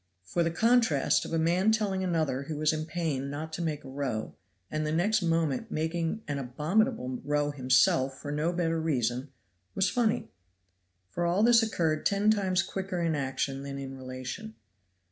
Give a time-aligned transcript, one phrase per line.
[0.23, 3.83] For the contrast of a man telling another who was in pain not to make
[3.85, 4.33] a row,
[4.71, 9.29] and the next moment making an abominable row himself for no better reason,
[9.75, 10.31] was funny.
[11.11, 14.55] For all this occurred ten times quicker in action than in relation.